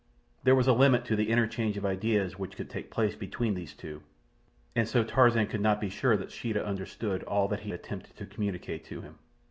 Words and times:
There 0.43 0.55
was 0.55 0.67
a 0.67 0.73
limit 0.73 1.05
to 1.05 1.15
the 1.15 1.29
interchange 1.29 1.77
of 1.77 1.85
ideas 1.85 2.39
which 2.39 2.55
could 2.55 2.71
take 2.71 2.89
place 2.89 3.13
between 3.15 3.53
these 3.53 3.75
two, 3.75 4.01
and 4.75 4.87
so 4.89 5.03
Tarzan 5.03 5.45
could 5.45 5.61
not 5.61 5.79
be 5.79 5.89
sure 5.91 6.17
that 6.17 6.31
Sheeta 6.31 6.65
understood 6.65 7.21
all 7.25 7.47
that 7.49 7.59
he 7.59 7.71
attempted 7.71 8.15
to 8.17 8.25
communicate 8.25 8.83
to 8.85 9.01
him. 9.01 9.19